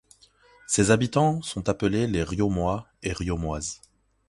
[0.65, 3.81] Ses habitants sont appelés les Riomois et Riomoises.